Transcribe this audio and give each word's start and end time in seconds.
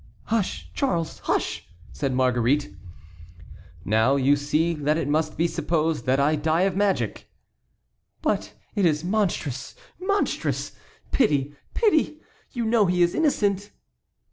"Hush, 0.23 0.71
Charles, 0.73 1.19
hush!" 1.25 1.67
said 1.93 2.15
Marguerite. 2.15 2.73
"Now 3.85 4.15
you 4.15 4.35
see 4.35 4.73
that 4.73 4.97
it 4.97 5.07
must 5.07 5.37
be 5.37 5.45
supposed 5.47 6.07
that 6.07 6.19
I 6.19 6.35
die 6.35 6.63
of 6.63 6.75
magic." 6.75 7.29
"But 8.23 8.53
it 8.73 8.87
is 8.87 9.03
monstrous, 9.03 9.75
monstrous! 9.99 10.71
Pity! 11.11 11.53
Pity! 11.75 12.19
you 12.51 12.65
know 12.65 12.87
he 12.87 13.03
is 13.03 13.13
innocent." 13.13 13.69